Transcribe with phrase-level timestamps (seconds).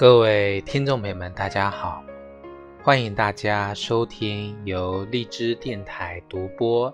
[0.00, 2.02] 各位听众朋友们，大家好！
[2.82, 6.90] 欢迎大家收听由荔枝电台独播、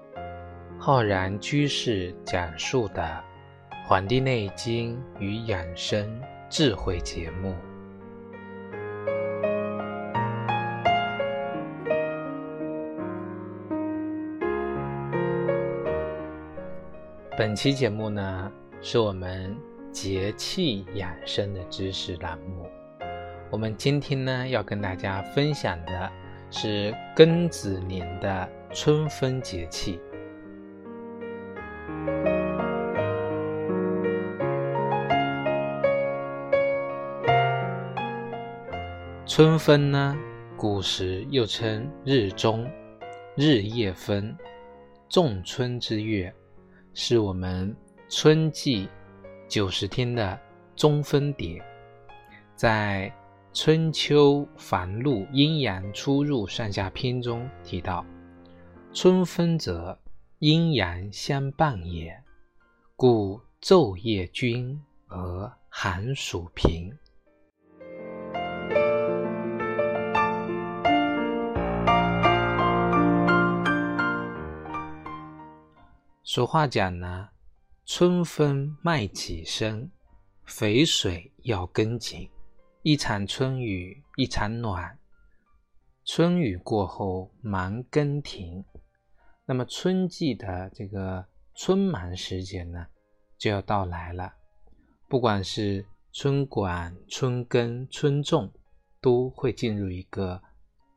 [0.76, 3.02] 浩然居士讲述的
[3.86, 7.54] 《黄帝内经与养生智慧》节目。
[17.38, 18.50] 本期节目呢，
[18.82, 19.56] 是我们
[19.92, 22.66] 节气养生的知识栏目。
[23.48, 26.10] 我们今天呢，要跟大家分享的
[26.50, 30.00] 是庚子年的春分节气。
[39.26, 40.16] 春分呢，
[40.56, 42.68] 古时又称日中、
[43.36, 44.36] 日夜分，
[45.08, 46.32] 仲春之月。
[46.94, 47.76] 是我们
[48.08, 48.88] 春季
[49.46, 50.38] 九十天的
[50.74, 51.62] 中分点，
[52.54, 53.12] 在
[53.58, 58.04] 《春秋繁露阴阳出入上下篇》中提到
[58.92, 59.98] ：“春分则
[60.40, 62.22] 阴阳相伴也，
[62.96, 66.92] 故昼夜均而寒暑平。”
[76.22, 77.30] 俗话讲呢，
[77.86, 79.90] 春分麦起生，
[80.44, 82.28] 肥水要跟紧。
[82.88, 84.96] 一场春雨一场暖，
[86.04, 88.64] 春雨过后忙耕庭。
[89.44, 92.86] 那么春季的这个春忙时节呢，
[93.36, 94.32] 就要到来了。
[95.08, 98.52] 不管是春管、春耕、春种，
[99.00, 100.40] 都会进入一个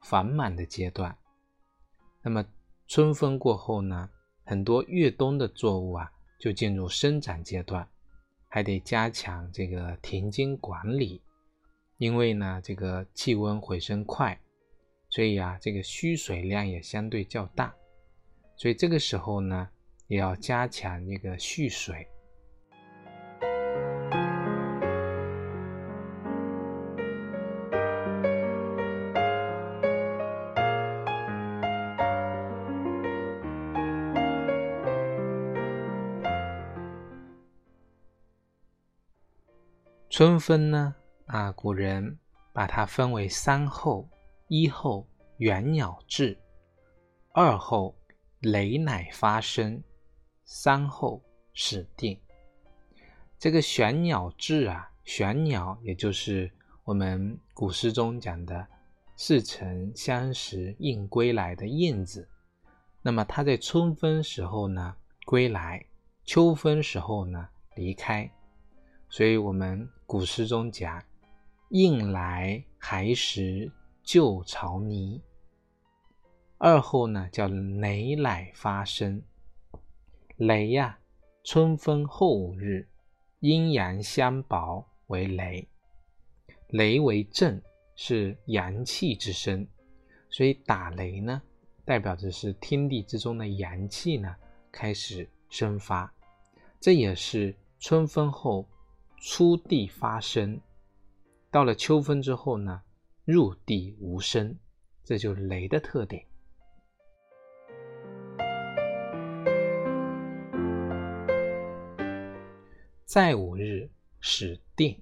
[0.04, 1.18] 繁忙的阶段。
[2.22, 2.46] 那么
[2.86, 4.08] 春分过后呢？
[4.44, 7.90] 很多越冬的作物啊，就进入生长阶段，
[8.48, 11.20] 还得加强这个田间管理，
[12.00, 14.40] 因为呢，这个气温回升快，
[15.10, 17.76] 所以啊，这个需水量也相对较大，
[18.56, 19.70] 所以这个时候呢，
[20.08, 22.08] 也要加强这个蓄水。
[40.10, 40.96] 春分呢，
[41.30, 42.18] 啊，古人
[42.52, 44.10] 把它分为三候：
[44.48, 45.08] 一候
[45.38, 46.36] 元鸟至，
[47.34, 47.96] 二候
[48.40, 49.84] 雷乃发生，
[50.44, 51.22] 三候
[51.54, 52.20] 始定。
[53.38, 56.52] 这个玄鸟至啊，玄鸟也就是
[56.84, 58.66] 我们古诗中讲的
[59.16, 62.28] “似曾相识应归来”的燕子。
[63.04, 64.96] 那么它在春分时候呢
[65.26, 65.86] 归来，
[66.26, 68.28] 秋分时候呢离开。
[69.10, 71.04] 所以，我们古诗中讲
[71.70, 73.72] “应来还时
[74.04, 75.22] 旧巢泥”。
[76.60, 79.22] 二后呢，叫雷乃发生。
[80.38, 81.00] 雷呀，
[81.44, 82.88] 春分后五日，
[83.40, 85.68] 阴阳相薄为雷。
[86.68, 87.62] 雷为正，
[87.96, 89.66] 是阳气之生，
[90.30, 91.42] 所以打雷呢，
[91.86, 94.36] 代表着是天地之中的阳气呢
[94.72, 96.14] 开始生发。
[96.80, 98.68] 这也是春分后。
[99.22, 100.58] 出地发生，
[101.52, 102.84] 到了秋分之后呢，
[103.26, 104.56] 入地无声，
[105.04, 106.24] 这就是雷的特点。
[113.04, 113.90] 再五日
[114.20, 115.02] 始定，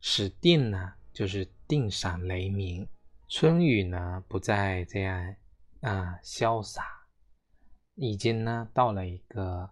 [0.00, 2.86] 始定呢就是定赏雷鸣，
[3.28, 5.34] 春雨呢不再这样
[5.80, 6.84] 啊潇洒，
[7.94, 9.70] 已经呢到了一个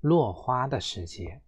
[0.00, 1.42] 落花的时节。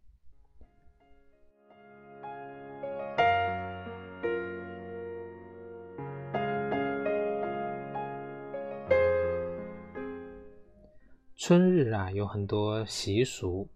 [11.46, 13.68] 春日啊，有很多习俗。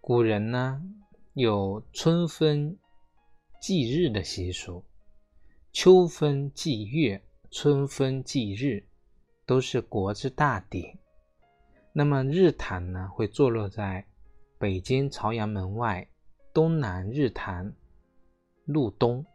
[0.00, 0.80] 古人呢
[1.34, 2.78] 有春分
[3.60, 4.84] 祭日的习俗，
[5.72, 8.86] 秋分祭月，春分祭日，
[9.44, 10.96] 都是国之大典。
[11.92, 14.06] 那么日坛呢，会坐落在
[14.56, 16.08] 北京朝阳门外
[16.54, 17.74] 东南日坛
[18.64, 19.26] 路东，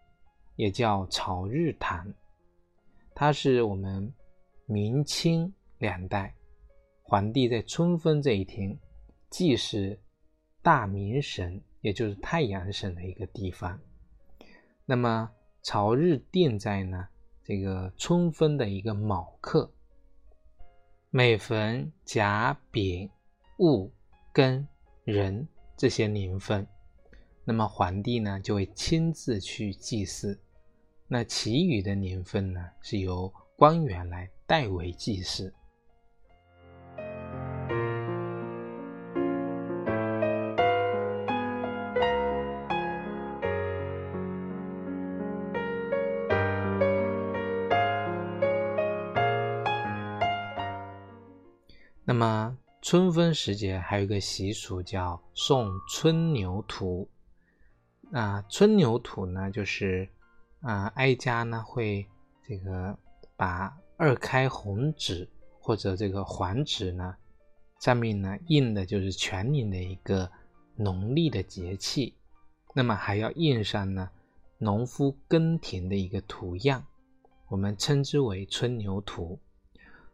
[0.55, 2.15] 也叫朝日坛。
[3.13, 4.13] 它是我们
[4.65, 6.33] 明清两代。
[7.11, 8.79] 皇帝在春分这一天，
[9.29, 9.99] 祭祀
[10.61, 13.77] 大明神，也就是太阳神的一个地方。
[14.85, 15.29] 那么
[15.61, 17.05] 朝日殿在呢
[17.43, 19.69] 这个春分的一个卯刻，
[21.09, 23.09] 每逢甲、丙、
[23.57, 23.91] 戊、
[24.33, 24.65] 庚、
[25.03, 26.65] 壬这些年份，
[27.43, 30.39] 那么皇帝呢就会亲自去祭祀，
[31.09, 35.53] 那其余的年份呢，是由官员来代为祭祀。
[52.91, 57.07] 春分时节还有一个习俗叫送春牛图。
[58.09, 60.09] 那春牛图呢，就是
[60.59, 62.05] 啊哀家呢会
[62.43, 62.99] 这个
[63.37, 65.25] 把二开红纸
[65.61, 67.15] 或者这个黄纸呢，
[67.79, 70.29] 上面呢印的就是全年的一个
[70.75, 72.13] 农历的节气，
[72.73, 74.09] 那么还要印上呢
[74.57, 76.85] 农夫耕田的一个图样，
[77.47, 79.39] 我们称之为春牛图。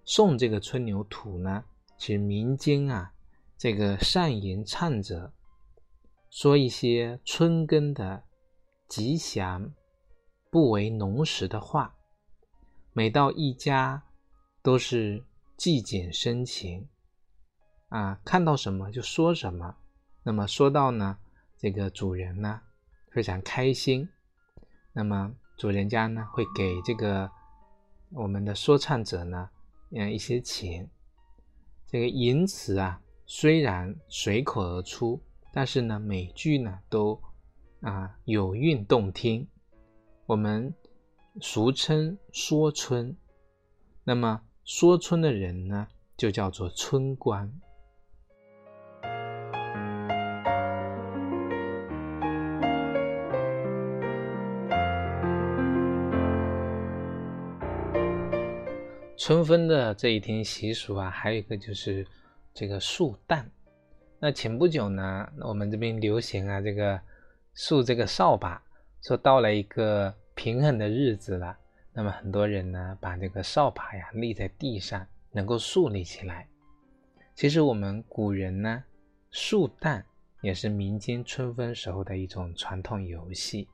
[0.05, 1.63] 送这个春牛图呢。
[1.97, 3.11] 其实民间啊，
[3.57, 5.33] 这个善言唱者
[6.29, 8.23] 说一些春耕的
[8.87, 9.73] 吉祥、
[10.51, 11.95] 不为农时的话，
[12.93, 14.03] 每到一家
[14.61, 15.23] 都是
[15.57, 16.87] 既简深情
[17.89, 19.75] 啊，看到什么就说什么。
[20.23, 21.17] 那么说到呢，
[21.57, 22.61] 这个主人呢
[23.11, 24.07] 非常开心，
[24.93, 27.29] 那么主人家呢会给这个
[28.11, 29.49] 我们的说唱者呢
[29.91, 30.89] 嗯一些钱。
[31.89, 35.21] 这个言辞啊，虽然随口而出，
[35.53, 37.17] 但是呢，每句呢都
[37.79, 39.47] 啊有韵动听。
[40.25, 40.73] 我们
[41.39, 43.15] 俗称说春，
[44.03, 45.87] 那么说春的人呢，
[46.17, 47.49] 就叫做春官。
[59.17, 62.05] 春分的这一天习俗啊，还有一个就是
[62.53, 63.49] 这个树蛋。
[64.19, 67.01] 那前不久呢，我们这边流行啊，这个
[67.55, 68.61] 竖这个扫把，
[69.01, 71.57] 说到了一个平衡的日子了。
[71.93, 76.47] 那么很多人呢，把这个扫把呀立在地上，能够竖立起来。
[77.33, 78.83] 其实我们古人呢，
[79.31, 80.05] 竖蛋
[80.41, 83.67] 也是民间春分时候的一种传统游戏。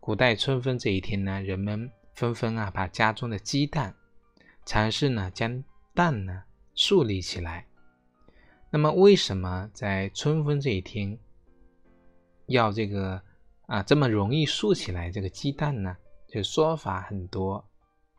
[0.00, 3.94] 古代春分这一天呢，人们纷纷啊，把家中的鸡蛋。
[4.70, 5.64] 尝试呢，将
[5.94, 6.44] 蛋呢
[6.76, 7.66] 树立起来。
[8.70, 11.18] 那么，为什么在春分这一天
[12.46, 13.20] 要这个
[13.66, 15.96] 啊这么容易竖起来这个鸡蛋呢？
[16.28, 17.64] 就说法很多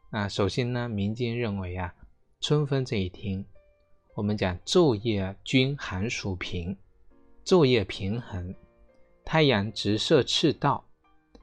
[0.10, 0.28] 啊。
[0.28, 1.96] 首先呢，民间认为啊，
[2.42, 3.46] 春分这一天，
[4.14, 6.78] 我们讲昼夜均寒暑平，
[7.46, 8.54] 昼夜平衡，
[9.24, 10.84] 太阳直射赤道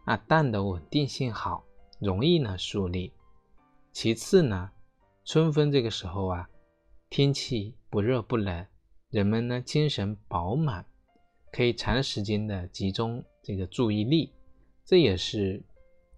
[0.05, 1.65] 啊，蛋的稳定性好，
[1.99, 3.11] 容易呢树立。
[3.91, 4.71] 其次呢。
[5.29, 6.49] 春分这个时候啊，
[7.11, 8.67] 天气不热不冷，
[9.11, 10.87] 人们呢精神饱满，
[11.53, 14.33] 可以长时间的集中这个注意力，
[14.87, 15.63] 这也是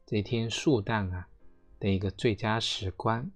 [0.07, 1.27] 这天树蛋啊
[1.81, 3.29] 的一个最佳时光。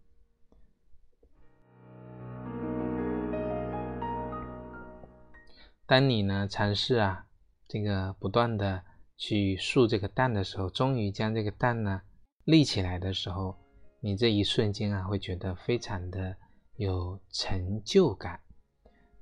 [5.87, 7.27] 当你呢尝试啊
[7.67, 8.85] 这个不断的
[9.17, 12.03] 去竖这个蛋的时候，终于将这个蛋呢
[12.45, 13.64] 立起来的时候。
[14.05, 16.37] 你这一瞬间啊，会觉得非常的
[16.77, 18.39] 有成就感。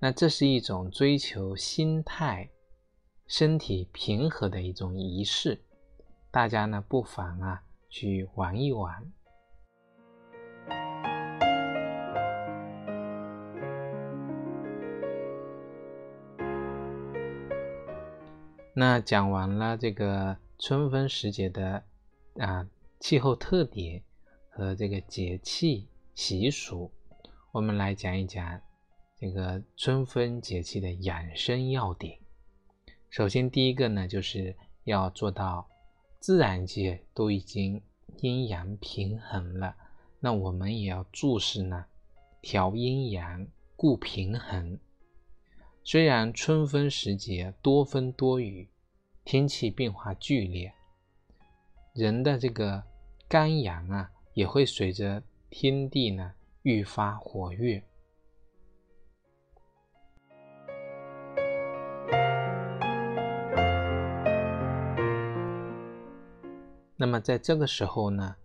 [0.01, 2.51] 那这是一种追求心态、
[3.29, 5.63] 身体平和的一种仪式，
[6.33, 9.13] 大家呢不妨啊去玩一玩。
[18.75, 21.85] 那讲完了这个春分时节的
[22.39, 24.03] 啊气候特点。
[24.55, 26.91] 和这个节气习俗，
[27.53, 28.61] 我们来讲一讲
[29.17, 32.19] 这个春分节气的养生要点。
[33.09, 34.55] 首先，第一个呢，就是
[34.85, 35.67] 要做到
[36.21, 37.83] 自然界都已经
[38.19, 39.75] 阴阳平衡了，
[40.21, 41.87] 那我们也要注视呢，
[42.43, 44.79] 调阴阳，固平衡。
[45.83, 48.69] 虽然春分时节多风多雨，
[49.25, 50.75] 天气变化剧烈，
[51.95, 52.85] 人的这个
[53.27, 54.12] 肝阳啊。
[54.35, 57.83] 也会随着天地呢愈发活跃。
[66.97, 68.37] 那么在这个时候呢，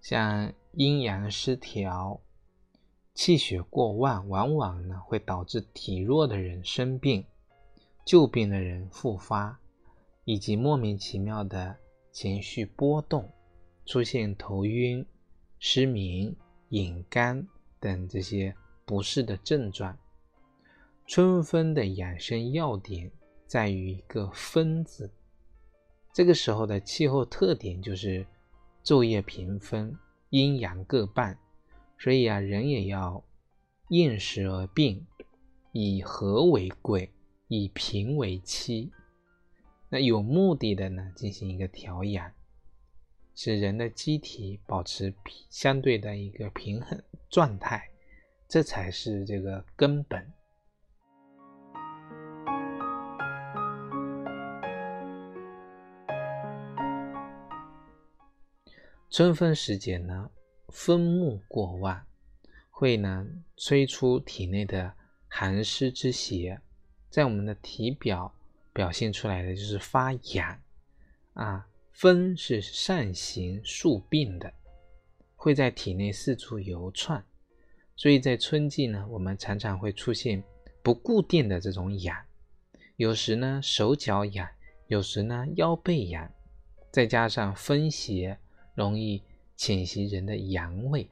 [0.00, 2.18] 像阴阳失调、
[3.12, 7.22] 气血过旺，往往呢会导致体弱的人生病、
[8.06, 9.60] 旧病的人复发，
[10.24, 11.76] 以及莫名其妙的
[12.10, 13.30] 情绪波动，
[13.84, 15.04] 出现头晕。
[15.58, 16.34] 失眠、
[16.70, 17.46] 饮干
[17.80, 19.96] 等这些不适的症状。
[21.06, 23.10] 春分的养生要点
[23.46, 25.10] 在于一个“分”字。
[26.12, 28.26] 这个时候的气候特点就是
[28.84, 29.96] 昼夜平分，
[30.30, 31.38] 阴阳各半，
[31.98, 33.24] 所以啊，人也要
[33.88, 35.06] 应时而病，
[35.72, 37.10] 以和为贵，
[37.48, 38.90] 以平为期。
[39.88, 42.30] 那有目的的呢，进行一个调养，
[43.40, 45.14] 使人的机体保持
[45.48, 47.88] 相对的一个平衡状态，
[48.48, 50.32] 这才是这个根本。
[59.08, 60.32] 春分时节呢，
[60.70, 62.04] 风木过旺，
[62.70, 63.24] 会呢
[63.56, 64.92] 吹出体内的
[65.28, 66.60] 寒湿之邪，
[67.08, 68.34] 在我们的体表。
[68.72, 70.60] 表现出来的就是发痒
[71.34, 71.67] 啊，
[71.98, 74.54] 风是善行速病的，
[75.34, 77.24] 会在体内四处游窜，
[77.96, 80.40] 所以在春季呢，我们常常会出现
[80.80, 82.16] 不固定的这种痒，
[82.94, 84.48] 有时呢手脚痒，
[84.86, 86.32] 有时呢腰背痒，
[86.92, 88.38] 再加上风邪
[88.76, 89.20] 容易
[89.56, 91.10] 侵袭人的阳位，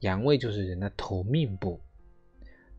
[0.00, 1.80] 阳位就是人的头面部，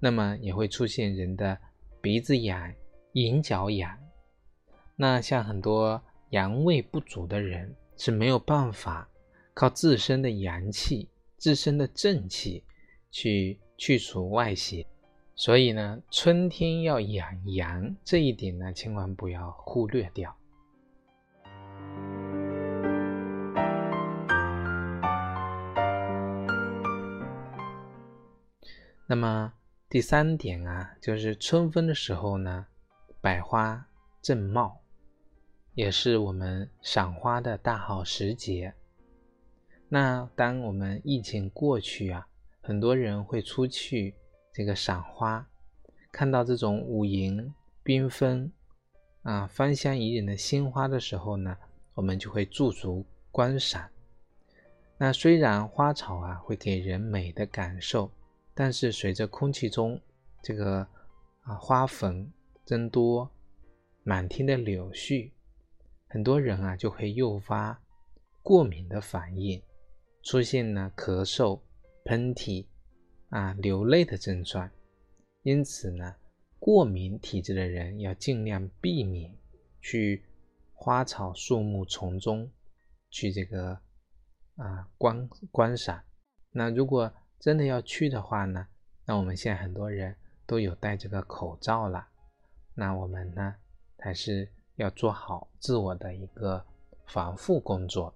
[0.01, 1.57] 那么也会出现人的
[2.01, 2.73] 鼻子痒、
[3.13, 3.97] 眼角痒。
[4.97, 9.07] 那像很多阳胃不足的人是没有办法
[9.53, 11.07] 靠自身的阳气、
[11.37, 12.63] 自身的正气
[13.09, 14.85] 去去除外邪，
[15.35, 20.35] 所以呢，春天要养阳这一点呢，千万不要忽略掉。
[29.09, 29.53] 那么
[29.87, 32.65] 第三点啊，就是春分的时候呢，
[33.21, 33.87] 百花
[34.21, 34.81] 正茂。
[35.77, 38.73] 也是我们赏花的大好时节。
[39.87, 42.27] 那当我们疫情过去啊，
[42.61, 44.15] 很多人会出去
[44.51, 45.47] 这个赏花，
[46.11, 47.53] 看到这种五颜
[47.85, 48.51] 缤纷
[49.21, 51.55] 啊、芳香宜人的鲜花的时候呢，
[51.93, 53.87] 我们就会驻足观赏。
[54.97, 58.11] 那虽然花草啊会给人美的感受，
[58.55, 60.01] 但是随着空气中
[60.41, 60.79] 这个
[61.43, 62.33] 啊花粉
[62.65, 63.29] 增多，
[64.01, 65.29] 满天的柳絮。
[66.09, 67.81] 很多人啊就会诱发
[68.41, 69.61] 过敏的反应，
[70.23, 71.59] 出现呢咳嗽、
[72.05, 72.65] 喷嚏
[73.29, 74.69] 啊、流泪的症状。
[75.43, 76.15] 因此呢，
[76.59, 79.35] 过敏体质的人要尽量避免
[79.81, 80.23] 去
[80.73, 82.49] 花草树木丛中
[83.09, 83.77] 去这个
[84.55, 86.01] 啊观观赏。
[86.51, 88.65] 那如果真的要去的话呢，
[89.05, 92.07] 那我们现在很多人都有戴这个口罩了，
[92.73, 93.55] 那我们呢
[93.97, 94.49] 还是。
[94.77, 96.63] 要做好自我的一个
[97.05, 98.13] 防护工作。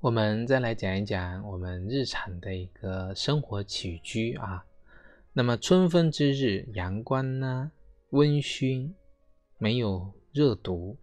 [0.00, 4.64] 我们再来讲一讲我们日常的一个生活起居啊。
[5.32, 7.70] 那么春分之日，阳光呢
[8.10, 8.92] 温煦，
[9.58, 10.96] 没有热毒。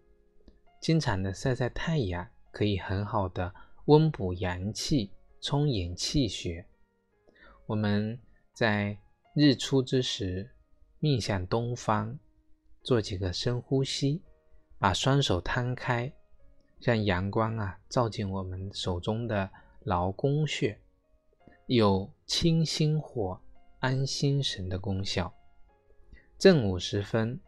[0.79, 3.53] 经常的晒晒太阳，可以很好的
[3.86, 6.65] 温补阳气，充盈气血。
[7.65, 8.19] 我们
[8.53, 8.98] 在
[9.34, 10.51] 日出之时，
[11.00, 12.17] 面向东方，
[12.81, 14.22] 做几个深呼吸，
[14.79, 16.13] 把双手摊开，
[16.79, 19.50] 让阳光啊照进我们手中的
[19.84, 20.79] 劳宫穴，
[21.65, 23.41] 有清心火、
[23.79, 25.34] 安心神的功效。
[26.38, 27.39] 正午时分，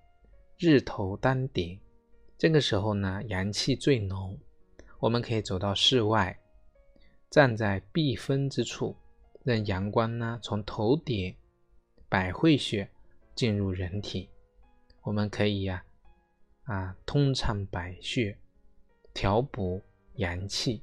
[0.57, 1.79] 日头当顶。
[2.39, 4.39] 这个时候呢，阳气最浓，
[4.99, 6.39] 我们可以走到室外，
[7.29, 8.95] 站在避风之处，
[9.43, 11.35] 让阳光呢从头顶
[12.07, 12.89] 百会穴
[13.35, 14.29] 进入人体，
[15.01, 15.83] 我们可以呀
[16.63, 18.37] 啊通畅百穴，
[19.13, 19.81] 调补
[20.13, 20.81] 阳气。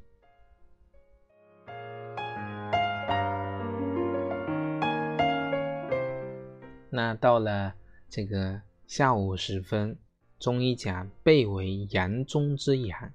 [6.90, 7.74] 那到了
[8.10, 9.98] 这个下午时分。
[10.46, 13.12] 中医讲背为阳中之阳，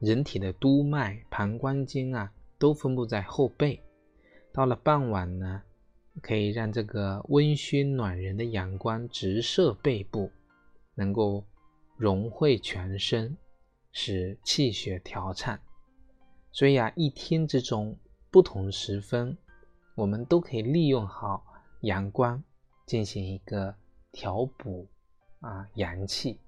[0.00, 3.82] 人体的督脉、膀胱经啊，都分布在后背。
[4.52, 5.62] 到了傍晚呢，
[6.20, 10.30] 可以让这个温煦暖人的阳光直射背部，
[10.94, 11.42] 能够
[11.96, 13.34] 融汇全身，
[13.90, 15.58] 使气血调畅。
[16.52, 17.96] 所以啊，一天之中
[18.30, 19.34] 不同时分，
[19.94, 21.42] 我们都可以利用好
[21.80, 22.44] 阳光，
[22.84, 23.74] 进行一个
[24.12, 24.86] 调补
[25.40, 26.38] 啊阳气。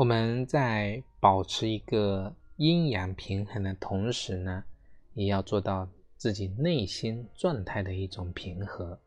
[0.00, 4.64] 我们在保持一个阴阳平衡的同时呢，
[5.12, 8.98] 也要做到自己内心状态的一种平和。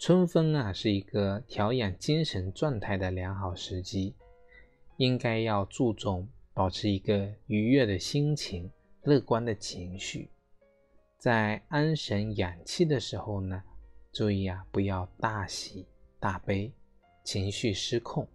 [0.00, 4.16] 春分啊，是一个调养精神状态的良好时机，
[4.96, 8.68] 应该要注重保持一个愉悦的心情、
[9.04, 10.28] 乐观的情绪。
[11.16, 13.62] 在安神养气的时候呢，
[14.12, 15.86] 注意啊，不要大喜
[16.18, 16.72] 大悲，
[17.22, 18.26] 情绪失控。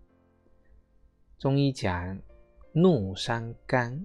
[1.38, 2.20] 中医讲
[2.72, 4.03] 怒伤肝，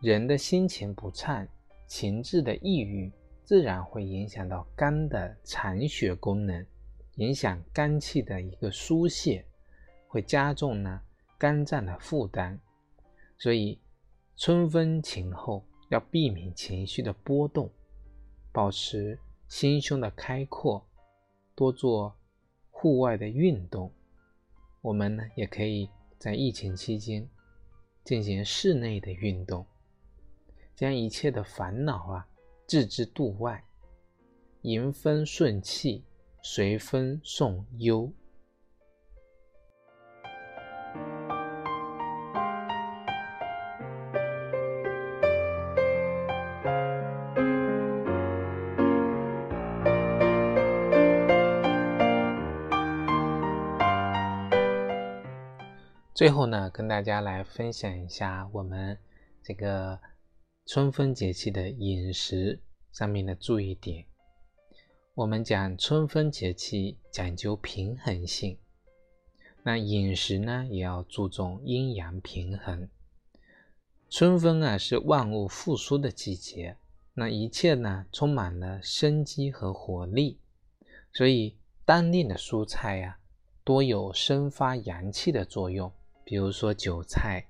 [0.00, 1.48] 人的心情不畅，
[1.86, 3.10] 情志的抑郁，
[3.42, 6.66] 自然会影响到肝的藏血功能。
[7.16, 9.42] 影响肝气的一个疏泄，
[10.06, 11.00] 会加重呢
[11.38, 12.58] 肝脏的负担，
[13.38, 13.78] 所以
[14.36, 17.70] 春分前后要避免情绪的波动，
[18.52, 19.18] 保持
[19.48, 20.86] 心胸的开阔，
[21.54, 22.14] 多做
[22.70, 23.90] 户外的运动。
[24.82, 25.88] 我们呢也可以
[26.22, 27.28] 在疫情期间
[28.04, 29.66] 进行室内的运动，
[30.76, 32.28] 将一切的烦恼啊
[32.64, 33.64] 置之度外，
[34.60, 36.04] 迎风顺气。
[36.44, 38.12] 随风送忧。
[56.14, 58.98] 最后呢，跟大家来分享一下我们
[59.42, 59.98] 这个
[60.66, 62.60] 春分节气的饮食
[62.92, 64.04] 上面的注意点。
[65.14, 68.58] 我们讲春分节气讲究平衡性，
[69.62, 72.86] 那饮食呢也要注重阴阳平衡。
[74.10, 76.76] 春分啊是万物复苏的季节，
[77.14, 80.38] 那一切呢充满了生机和活力，
[81.10, 83.18] 所以当令的蔬菜呀
[83.64, 85.90] 多有生发阳气的作用，
[86.24, 87.48] 比如说韭菜、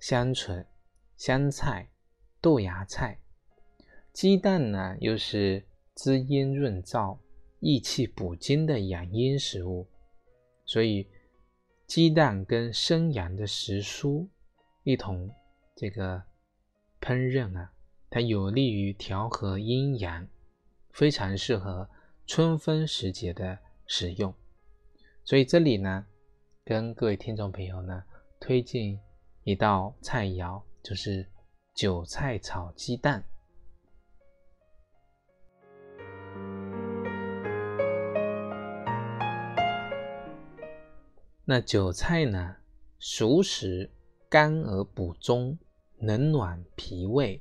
[0.00, 0.66] 香椿、
[1.16, 1.90] 香菜、
[2.40, 3.18] 豆芽菜，
[4.12, 5.66] 鸡蛋呢又是。
[5.96, 7.16] 滋阴润燥、
[7.60, 9.86] 益气补精的养阴食物，
[10.66, 11.08] 所以
[11.86, 14.26] 鸡蛋跟生阳的食蔬
[14.82, 15.30] 一同
[15.76, 16.20] 这个
[17.00, 17.72] 烹饪啊，
[18.10, 20.26] 它有利于调和阴阳，
[20.90, 21.88] 非常适合
[22.26, 23.56] 春分时节的
[23.86, 24.34] 使用。
[25.22, 26.04] 所以这里呢，
[26.64, 28.02] 跟各位听众朋友呢
[28.46, 29.00] 推荐
[29.44, 31.26] 一道菜肴，就是
[31.74, 33.24] 韭菜炒鸡蛋。
[41.46, 42.56] 那韭菜呢？
[42.98, 43.90] 熟食
[44.28, 45.58] 甘而补中，
[45.96, 47.40] 能暖脾胃，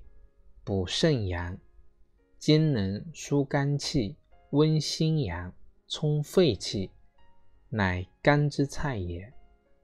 [0.64, 1.58] 补肾阳，
[2.40, 4.16] 兼能疏肝气、
[4.52, 5.54] 温心阳、
[5.86, 6.92] 充肺气，
[7.68, 9.34] 乃甘之菜也，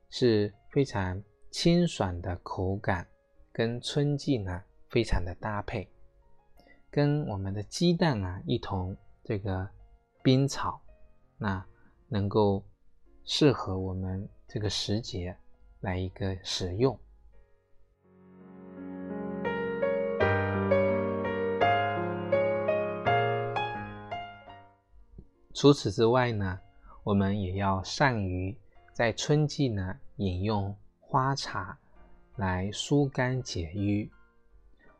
[0.09, 3.07] 是非常清爽的口感，
[3.51, 5.89] 跟春季呢非常的搭配，
[6.89, 9.69] 跟我们的鸡蛋啊一同这个
[10.23, 10.81] 冰炒，
[11.37, 11.65] 那
[12.07, 12.63] 能够。
[13.31, 15.37] 适合我们这个时节
[15.81, 16.99] 来一个使用。
[25.53, 26.59] 除此之外呢，
[27.03, 28.57] 我们也要善于
[28.93, 31.77] 在春季呢饮用花茶
[32.37, 34.09] 来疏肝解郁。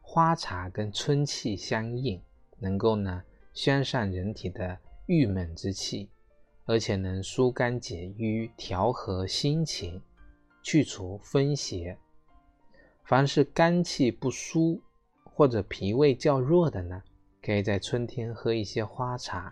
[0.02, 2.22] 花茶跟春气相应，
[2.58, 6.10] 能够呢宣散人体的郁闷之气。
[6.66, 10.00] 而且能疏肝解郁、调和心情、
[10.62, 11.98] 去除风邪。
[13.04, 14.80] 凡是肝气不舒
[15.24, 17.02] 或者脾胃较弱的呢，
[17.42, 19.52] 可以在春天喝一些花茶，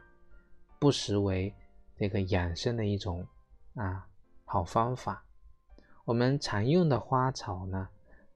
[0.78, 1.52] 不失为
[1.98, 3.26] 这个养生的一种
[3.74, 4.08] 啊
[4.46, 5.26] 好方法。
[6.08, 7.90] 我们常用的花草呢，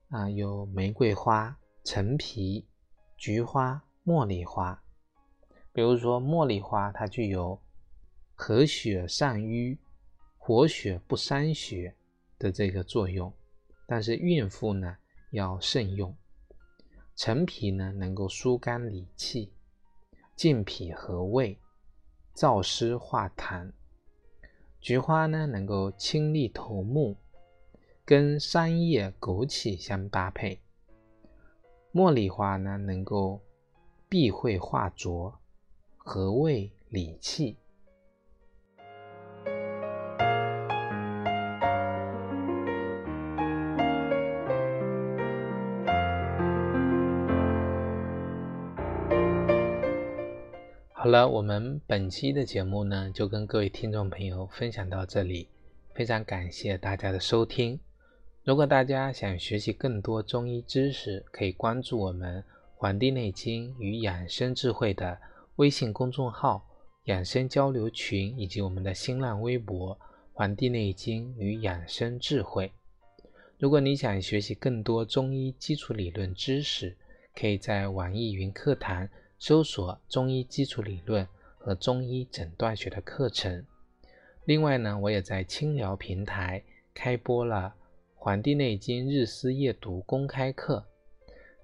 [0.09, 2.67] 啊有玫瑰花、陈皮、
[3.15, 4.83] 菊花、茉莉花。
[5.71, 7.57] 比如说茉莉花，它具有。
[8.35, 9.77] 和血散瘀、
[10.37, 11.95] 活血不伤血
[12.39, 13.31] 的这个作用，
[13.85, 14.97] 但是孕妇呢
[15.31, 16.13] 要慎用。
[17.15, 19.53] 陈皮呢能够疏肝理气、
[20.35, 21.57] 健脾和胃、
[22.35, 23.71] 燥湿化痰；
[24.81, 27.15] 菊花呢能够清利头目，
[28.05, 30.59] 跟桑叶、枸杞相搭配；
[31.93, 33.39] 茉莉花呢能够
[34.09, 35.39] 避秽化浊、
[35.97, 37.57] 和胃理气。
[50.93, 55.49] 好了，我们本期的节目呢，就跟各位听众朋友分享到这里，
[55.95, 57.79] 非常感谢大家的收听。
[58.43, 62.41] 如果大家想学习更多中医知识，可以关注我们
[62.75, 65.15] 《黄帝内经与养生智慧》的
[65.57, 66.65] 微信公众号、
[67.03, 69.95] 养生交流群，以及我们的新浪微博
[70.33, 72.71] 《黄帝内经与养生智慧》。
[73.59, 76.97] 如果你想学习更多中医基础理论知识，
[77.35, 81.27] 可以在网易云课堂搜索“中医基础理论”
[81.59, 83.63] 和“中医诊断学”的课程。
[84.45, 86.63] 另外呢，我也在清聊平台
[86.95, 87.75] 开播了。
[88.23, 90.85] 《黄帝内经日思夜读》公开课，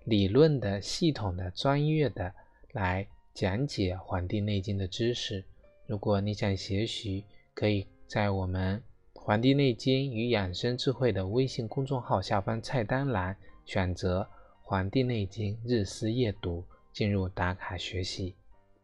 [0.06, 2.34] 理论的、系统的、专业的
[2.72, 5.46] 来讲解《黄帝内经》的知识。
[5.86, 8.82] 如果你想学习，可以在我们
[9.22, 14.24] 《黄帝内经与养生智慧》的微信公众号下方菜单栏选择
[14.63, 18.34] 《黄帝内经日思夜读》，进入打卡学习。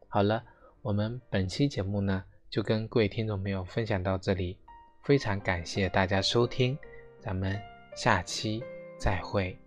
[0.08, 0.44] 好了，
[0.84, 4.58] 我们本期节目呢，就跟各位听众朋友分享到这里，
[5.04, 6.78] 非常感谢大家收听。
[7.24, 7.58] 咱们
[7.96, 8.62] 下期
[9.00, 9.58] 再会。